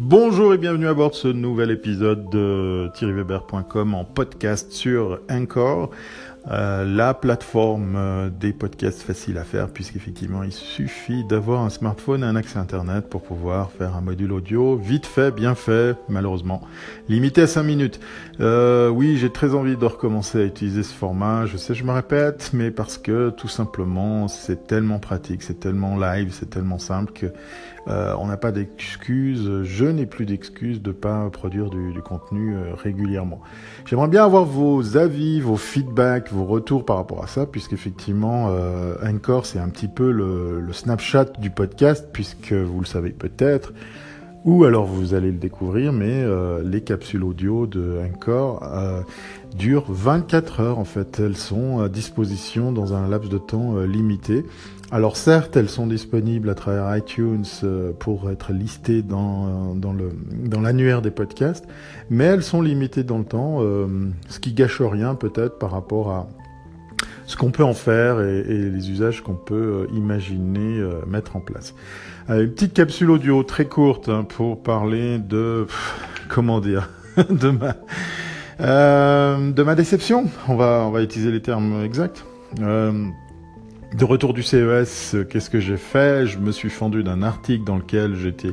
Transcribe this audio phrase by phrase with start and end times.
[0.00, 5.90] Bonjour et bienvenue à bord de ce nouvel épisode de thierryweber.com en podcast sur Encore.
[6.50, 12.22] Euh, la plateforme euh, des podcasts faciles à faire puisqu'effectivement il suffit d'avoir un smartphone
[12.22, 16.62] et un accès internet pour pouvoir faire un module audio vite fait, bien fait, malheureusement
[17.08, 18.00] limité à 5 minutes.
[18.40, 21.92] Euh, oui, j'ai très envie de recommencer à utiliser ce format, je sais je me
[21.92, 27.12] répète, mais parce que tout simplement c'est tellement pratique, c'est tellement live, c'est tellement simple
[27.12, 27.26] que
[27.88, 32.54] euh, on n'a pas d'excuses, je n'ai plus d'excuses de pas produire du, du contenu
[32.54, 33.40] euh, régulièrement.
[33.86, 38.94] J'aimerais bien avoir vos avis, vos feedbacks, vos retours par rapport à ça, puisqu'effectivement, euh,
[39.04, 43.72] Encore, c'est un petit peu le, le Snapchat du podcast, puisque vous le savez peut-être,
[44.44, 49.02] ou alors vous allez le découvrir, mais euh, les capsules audio de Encore euh,
[49.56, 51.20] durent 24 heures en fait.
[51.20, 54.44] Elles sont à disposition dans un laps de temps euh, limité.
[54.90, 60.10] Alors certes, elles sont disponibles à travers iTunes euh, pour être listées dans, dans, le,
[60.44, 61.66] dans l'annuaire des podcasts,
[62.08, 63.86] mais elles sont limitées dans le temps, euh,
[64.28, 66.28] ce qui gâche rien peut-être par rapport à
[67.28, 71.40] ce qu'on peut en faire et, les usages qu'on peut euh, imaginer euh, mettre en
[71.40, 71.74] place.
[72.30, 75.66] Euh, une petite capsule audio très courte hein, pour parler de
[76.28, 76.90] comment dire
[77.30, 77.50] de
[78.60, 80.26] euh, de ma déception.
[80.48, 82.24] On va on va utiliser les termes exacts.
[82.60, 83.06] Euh,
[83.96, 86.26] de retour du CES, qu'est-ce que j'ai fait?
[86.26, 88.52] Je me suis fendu d'un article dans lequel j'étais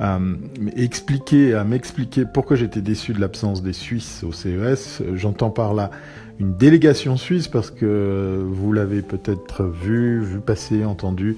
[0.00, 0.34] euh,
[0.76, 5.02] expliqué, à m'expliquer pourquoi j'étais déçu de l'absence des Suisses au CES.
[5.14, 5.90] J'entends par là
[6.38, 11.36] une délégation suisse parce que vous l'avez peut-être vu, vu passer, entendu.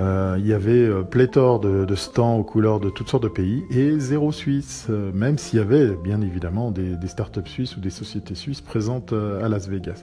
[0.00, 3.28] Euh, il y avait euh, pléthore de, de, stands aux couleurs de toutes sortes de
[3.28, 7.76] pays et zéro Suisse, euh, même s'il y avait bien évidemment des, des startups suisses
[7.76, 10.02] ou des sociétés suisses présentes euh, à Las Vegas.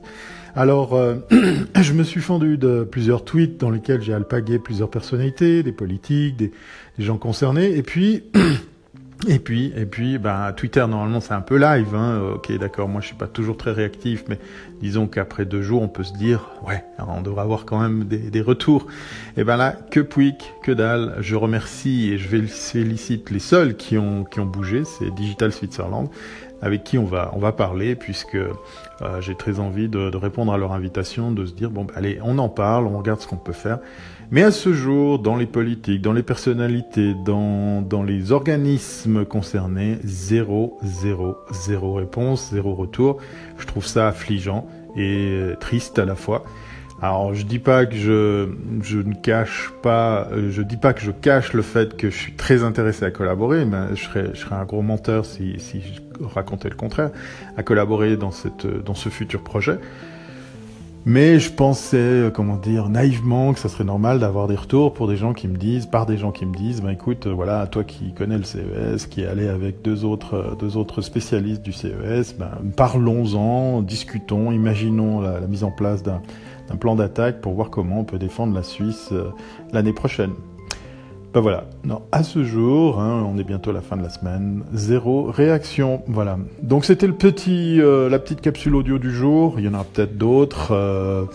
[0.55, 1.15] Alors, euh,
[1.81, 6.37] je me suis fendu de plusieurs tweets dans lesquels j'ai alpagué plusieurs personnalités, des politiques,
[6.37, 6.51] des,
[6.97, 8.23] des gens concernés, et puis
[9.27, 12.21] et puis, et puis, bah, Twitter normalement c'est un peu live, hein.
[12.35, 12.87] Ok, d'accord.
[12.87, 14.39] Moi, je suis pas toujours très réactif, mais
[14.81, 18.41] disons qu'après deux jours, on peut se dire, ouais, on devrait avoir quand même des,
[18.41, 18.87] retours.
[19.35, 21.15] Et ben là, que pouic, que dalle.
[21.19, 26.09] Je remercie et je félicite les seuls qui ont qui ont bougé, c'est Digital Switzerland,
[26.61, 30.53] avec qui on va on va parler puisque euh, j'ai très envie de, de, répondre
[30.53, 33.27] à leur invitation, de se dire bon, bah, allez, on en parle, on regarde ce
[33.27, 33.79] qu'on peut faire.
[34.31, 39.97] Mais à ce jour, dans les politiques, dans les personnalités, dans, dans les organismes concernés,
[40.03, 43.17] zéro, zéro, zéro réponse, zéro retour.
[43.57, 46.43] Je trouve ça affligeant et triste à la fois.
[47.01, 48.49] Alors, je dis pas que je,
[48.81, 52.33] je ne cache pas, je dis pas que je cache le fait que je suis
[52.33, 56.23] très intéressé à collaborer, mais je serais, je serais un gros menteur si, si je
[56.25, 57.11] racontais le contraire,
[57.55, 59.79] à collaborer dans cette, dans ce futur projet.
[61.05, 65.07] Mais je pensais, euh, comment dire, naïvement que ça serait normal d'avoir des retours pour
[65.07, 67.65] des gens qui me disent, par des gens qui me disent, ben écoute, euh, voilà,
[67.67, 72.35] toi qui connais le CES, qui est allé avec deux autres, euh, spécialistes du CES,
[72.37, 76.21] ben parlons-en, discutons, imaginons la mise en place d'un
[76.79, 79.13] plan d'attaque pour voir comment on peut défendre la Suisse
[79.71, 80.31] l'année prochaine.
[81.31, 84.09] Ben voilà, non, à ce jour, hein, on est bientôt à la fin de la
[84.09, 86.39] semaine, zéro réaction, voilà.
[86.63, 89.83] Donc c'était le petit, euh, la petite capsule audio du jour, il y en aura
[89.83, 90.71] peut-être d'autres.
[90.71, 91.25] Euh,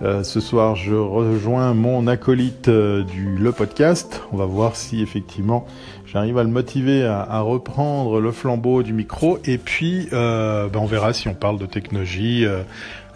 [0.00, 4.22] euh, ce soir, je rejoins mon acolyte du Le Podcast.
[4.32, 5.66] On va voir si effectivement
[6.06, 9.38] j'arrive à le motiver à, à, reprendre le flambeau du micro.
[9.44, 12.46] Et puis, ben, on verra si on parle de technologie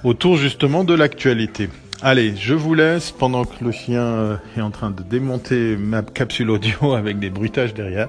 [0.04, 1.70] autour justement de l'actualité.
[2.02, 6.00] Allez, je vous laisse pendant que le chien euh, est en train de démonter ma
[6.00, 8.08] capsule audio avec des bruitages derrière.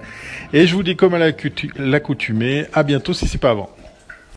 [0.54, 3.70] Et je vous dis comme à l'accoutumée, à bientôt si c'est pas avant.